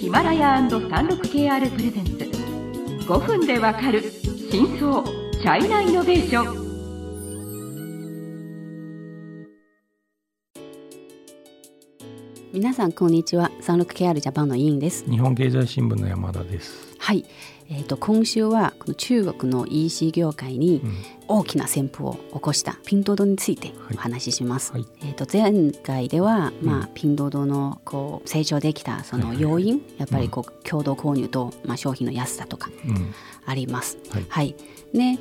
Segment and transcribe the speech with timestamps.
[0.00, 2.12] ヒマラヤ &36KR プレゼンツ。
[3.06, 4.02] 5分でわかる
[4.50, 6.63] 真相チャイナイノベーション。
[12.54, 13.50] 皆さんこんにちは。
[13.62, 15.04] 36KR ジャパンの委員です。
[15.10, 16.94] 日本経済新聞の山田です。
[17.00, 17.24] はい。
[17.68, 20.80] えーと、今週はこの中国の EC 業界に
[21.26, 24.70] 大きな旋風を起こしたピントドについてお話しします。
[24.70, 24.82] はい。
[24.82, 32.70] はい、えーと、前回では、まあ、ピントドのこう成長できたその要因、はいはい、やっぱりこう共同購入と、まあ、商品の安さとか
[33.46, 33.98] あります。
[34.10, 34.54] はい、はい、
[34.92, 35.18] ね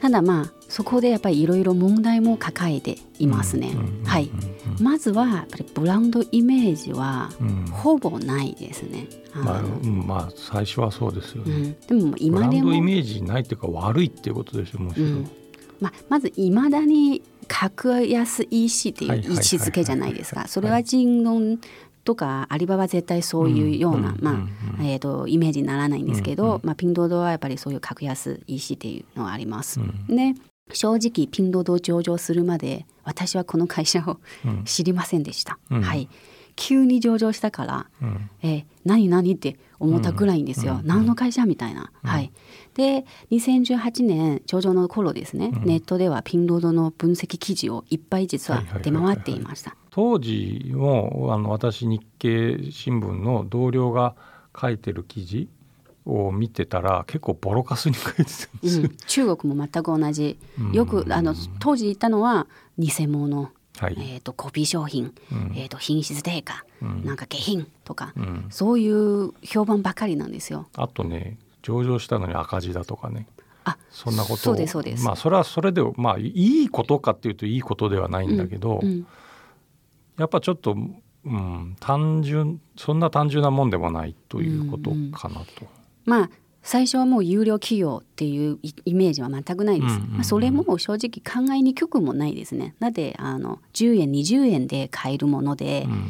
[0.00, 3.72] ただまあそこでやっぱりいろいろ問題も抱えていますね。
[4.04, 4.30] はい。
[4.80, 7.30] まずはやっぱりブランドイメージは
[7.72, 9.06] ほぼないですね。
[9.34, 11.76] うん、まあ、まあ最初はそうですよね。
[11.90, 15.08] うん、でも今でもブランドイメージないっていうか悪いっていうことですよもちろん。
[15.08, 15.30] うん、
[15.80, 20.48] まあまずいまだに格安 EC っていう位置づけじゃないですか。
[20.48, 21.58] それは人論
[22.06, 29.80] とかアリババ絶対そういうような、まあえーと、イメージにならないんですけど、まあ、ピンドードはやっぱりそういう格安 EC っていうのはあります。
[30.08, 30.34] で
[30.72, 34.18] 正直ピンドード上場するまで私はこの会社を
[34.64, 35.58] 知りませんでした。
[35.68, 36.08] はい
[36.56, 42.32] 急に上場したから、うん、え何何って思ったぐらいんですよ、うん、何の会社みたいな、うん、はい。
[42.74, 54.14] で2018年上場の頃ですね、ネットではピンロードの分析記事をいっぱい実は出回っていました、当時もあの私日経新聞の同僚が
[54.58, 55.48] 書いてる記事
[56.06, 60.38] を見てたら結構ボロカスに書いてたんです、うん、中国も全く同じ。
[60.72, 62.46] よくあの当時言ったのは
[62.78, 70.68] 偽物はい、えーと、コピー商品、うん、えーと、品質低下、うん、なんか下品とか、うん、そういう評判ばかりなんですよ。
[70.76, 73.26] あとね上場したのに赤字だとかね。
[73.64, 75.04] あそんなことそうですそうです。
[75.04, 78.80] まあそれはそれでまあいいことかっていうといいことではないんだけど、
[80.16, 80.76] やっぱちょっと、
[81.24, 85.66] うん、単純そんな単純なもんでもないということかなと。
[86.04, 86.30] まあ
[86.66, 90.00] 最初はもう有料企業っていうイメージは全くないです。
[90.10, 92.74] まあ、それも正直考えにくくもないですね。
[92.80, 96.08] だってあの10円20円で買えるもので、うん、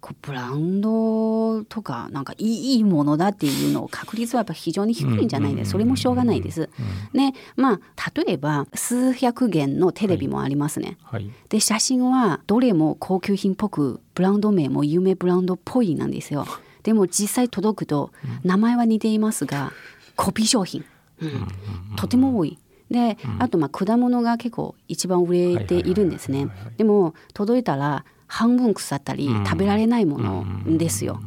[0.00, 5.72] こうブランドとかなんかいいものだっていうのを確率はやっぱ非常に低いんじゃないですか。
[5.72, 6.70] それもしょうがないです。
[7.12, 10.96] ねまあ例えば数百元のテレビもありますね。
[11.02, 16.46] はいはい、で写真はどれも高級品っぽくブランド名も有名ブランドっぽいなんですよ。
[16.82, 18.10] でも実際届くと
[18.44, 19.74] 名前は似ていますが、
[20.18, 20.84] コピー商品、
[21.22, 21.46] うん、
[21.96, 22.58] とても多い。
[22.90, 26.48] で、あとまあ果物が結構一番売れているんですね。
[26.76, 31.20] でも届いたら半分腐ったり食べられないものですよ。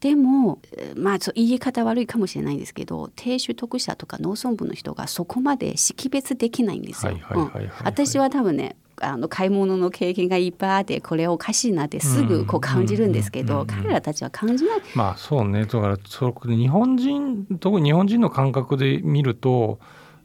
[0.00, 0.60] でも
[0.96, 7.18] まあ言い方悪いかもしれないんですけど低所得者とか農村部の人がそこまで識別できないんですよ。
[7.82, 14.80] 私は多分ねあの買い物の経験がいっぱいあってこれおかしいなってすぐこう感じるんですけど、彼らたちは感じない。
[14.94, 15.64] まあそうね。
[15.64, 19.78] だからそ日本人特に日本人の感覚で見ると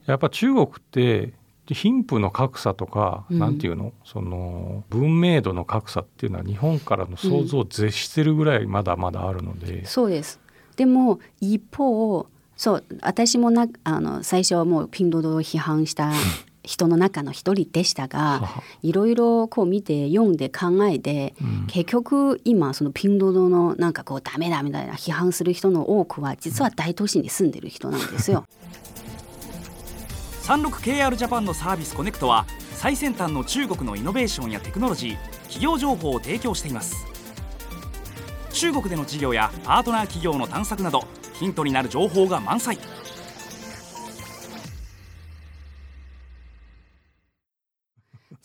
[0.06, 1.34] やっぱ中国って
[1.68, 3.94] 貧富の格差とか、うん、なんていうの？
[4.04, 10.40] その文明度の格差っていうのは日本からの想像を絶してるぐらいまだまだあるので、うん、そうです。
[10.76, 16.12] でも一方そう私もなあの最初はもうピンドドを批判した
[16.64, 18.42] 人の中の一人でしたが
[18.82, 28.46] いろいろこう見て読んで考えて、うん、結局今そのピンドドのなんかこうダメだみたいな批判する人の多くは実は大都市に住んでる人なんですよ。
[30.44, 37.06] 36KR ジャパンのサービスコネクトは最先端の中国のイノベーションやテクノロジー企業情報を提供しています。
[38.52, 41.04] 中国での事業やパートナー企業の探索など
[41.34, 42.78] ヒントになる情報が満載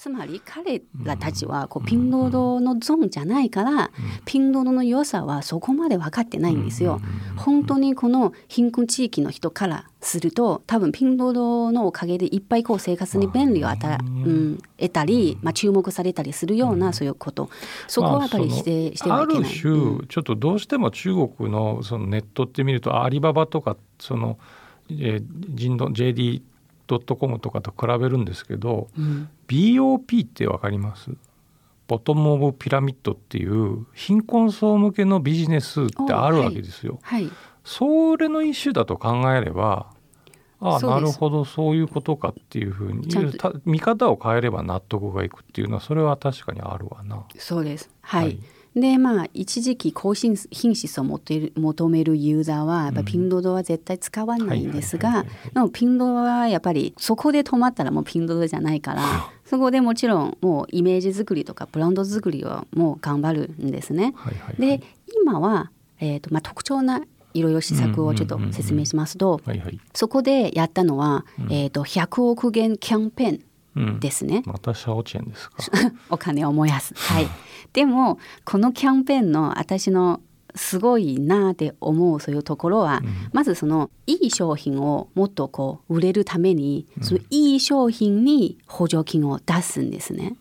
[0.05, 3.91] つまり彼らたちはこうピンロードのゾーンじゃないから、
[4.27, 7.01] ピンロードの良さはそこまで分かってないんですよ。
[7.37, 17.49] 本当にこの貧困地域の人からすると多分ピンロードのおかげでいっぱいこう生活に便利を与え、うん、得たり、まあ、注目されたりするようなそういうこと。
[17.89, 19.43] そこはやっぱり否定してはいけない。
[19.43, 24.39] ある種、ちょっとどうしても中国のそのネットって見るとアリババとかその、
[24.91, 25.25] えー、
[25.55, 26.43] 人道 JD
[26.87, 31.11] ドットコムとかと比べるんですけど、うん、BOP って分かります？
[31.87, 36.99] ボトム・オブ・ピラミッドっていう貧困層向けのビジネスってあるわけですよ。
[37.03, 37.31] はい、
[37.63, 39.89] それの一種だと考えれば
[40.61, 43.07] ああなるほどそういうことかっていうふうに
[43.67, 47.23] 見方を変えれば納得がいくっていうのはそれは確かにあるわな。
[47.37, 47.91] そうです。
[48.01, 48.39] はい、はい
[48.75, 64.15] でまあ一時期高品質を求めるユーザーはやっぱピンドドは絶対使わないんですがでもピンドドはやっぱりそこで止まったらもうピンドドじゃないからそこでもちろんもうイメージ作りとかブランド作りはもう頑張るんですね。
[64.59, 64.81] で
[65.23, 67.03] 今はえーとまあ、特徴な
[67.35, 69.41] いろいろ施策をちょっと説明しますと、
[69.93, 73.41] そこでやったのは、うん、えーと、100億元キャンペーン
[74.01, 74.43] ですね。
[74.47, 75.57] うん、またシャオチェンですか？
[76.11, 76.95] お金を燃やす。
[76.95, 77.29] はい。
[77.73, 80.21] でもこのキャンペーンの私の
[80.57, 90.37] すごいなって思うそういうところは、うん、まずそのいい商品をもっとこう売れるために、うん、そのいい商品に補助金を出すんですね。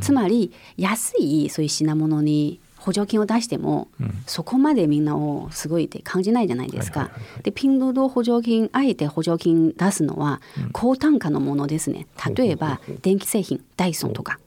[0.00, 7.10] つまり安いそういう品物に補助金を出しても、うん、そこまでみんなをすごいって感じないじゃないですか。
[7.42, 10.40] でピンドド補助金あえて補助金出すのは
[10.72, 12.06] 高単価のものですね。
[12.36, 14.38] 例えば電気製品ダイソンとか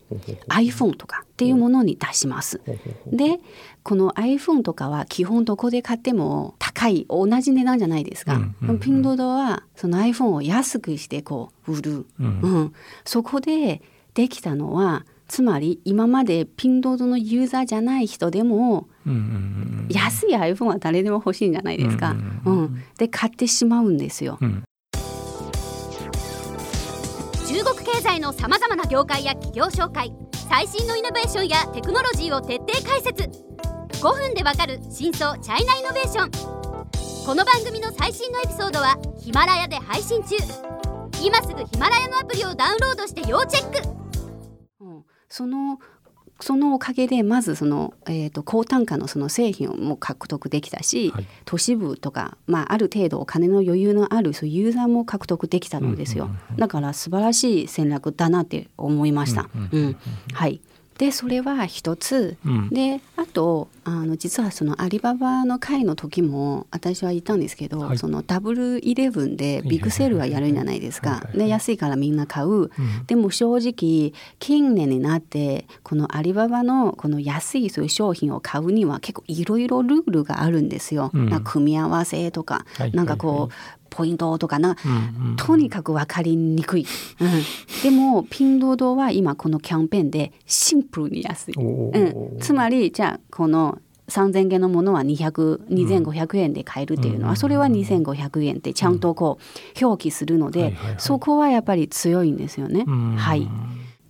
[0.47, 2.61] iPhone とかっていうものに出します。
[3.07, 3.41] で
[3.83, 8.39] この iPhone とかは基本どこで買っても高い同じ値段じゃないですか。
[8.79, 13.81] ピンドドはその iPhone を安くしてこう売る、うん、うん、そこで
[14.13, 18.87] できたのはつまり今までピンドードのユーザーじゃない人でも、
[19.87, 22.15] 安い iPhone は誰でも欲しいんじゃないですか。
[22.45, 24.39] うん、で買ってしまうんですよ。
[27.47, 30.11] 中国経済のさまざまな業界や企業紹介
[30.49, 33.29] 最新のイノベーションやテクノロジーを徹底解説。
[34.01, 36.31] 5分でわかる真相チャイナイノベーション。
[37.25, 40.35] この番組の最新のエピソードはヒマラヤで配信中。
[41.23, 43.98] 今すぐヒマラヤのアプリをダウンロードして要チェック
[45.29, 45.79] その
[46.41, 59.49] そのおかげでまずその、えーと、高単価のその製品をも獲得できたし、はい、都市部とか、まあ、ある程度お金の余裕のあるそういうユーザーも獲得できたのですよ、だから素晴らしい戦略だなって思いました。
[60.33, 60.61] はい
[60.99, 71.25] でそれは一つ、うん、であとあの実はそのアリババの会の時も私は言ったんですけど、はい、そのダブルイレブンでビッグセールはやるんじゃないですか。
[71.33, 72.69] で安いからみんな買う、うん、
[73.07, 81.11] でも正直近年になってこのアリババのこの安いそういう商品を買うには結構いろいろルールがあるんですよ。
[81.13, 86.85] うん、組み合わせとか、はい、なんかこう、ポイントとかな、うんうん、とにかく分かりにくい、
[87.19, 87.29] うん、
[87.83, 102.85] でもピンドードは今このキャンペーンでシンプルに安い、うん、つまりじゃあこの3,000元のものは200,2500円で買えるっていうのは、それは2,500円ってちゃんとこう表記するので、そこはやっぱり強いんですよね。
[103.17, 103.47] はい、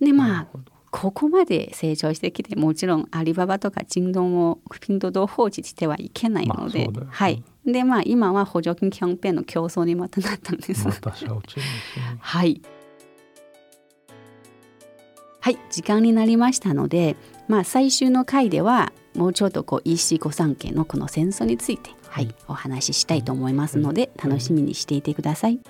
[0.00, 0.58] でまあ
[0.90, 10.86] ここまで成長してきてもちろんアリババとかチンドンをピンドド放置してはいけないので、まあ、はいでまあ今は補助金キャンペーンの競争にまたなったんです。
[10.86, 11.16] またね、
[12.20, 12.62] はい。
[15.40, 17.16] はい時間になりましたので、
[17.48, 25.60] まあ最終の回ではもうちょっとこう EC 御三家のこの戦争についてはいお話ししたいと思いますので楽しみにしていてください。